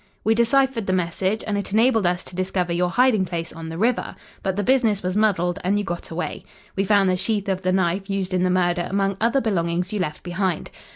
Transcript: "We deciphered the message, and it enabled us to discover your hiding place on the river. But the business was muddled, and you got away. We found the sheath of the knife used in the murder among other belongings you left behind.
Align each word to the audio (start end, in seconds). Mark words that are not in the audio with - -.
"We 0.23 0.33
deciphered 0.33 0.87
the 0.87 0.93
message, 0.93 1.43
and 1.45 1.59
it 1.59 1.71
enabled 1.73 2.07
us 2.07 2.23
to 2.23 2.35
discover 2.35 2.73
your 2.73 2.89
hiding 2.89 3.23
place 3.25 3.53
on 3.53 3.69
the 3.69 3.77
river. 3.77 4.15
But 4.41 4.55
the 4.55 4.63
business 4.63 5.03
was 5.03 5.15
muddled, 5.15 5.59
and 5.63 5.77
you 5.77 5.83
got 5.85 6.09
away. 6.09 6.43
We 6.75 6.83
found 6.85 7.07
the 7.07 7.15
sheath 7.15 7.47
of 7.47 7.61
the 7.61 7.71
knife 7.71 8.09
used 8.09 8.33
in 8.33 8.41
the 8.41 8.49
murder 8.49 8.87
among 8.89 9.15
other 9.21 9.41
belongings 9.41 9.93
you 9.93 9.99
left 9.99 10.23
behind. 10.23 10.71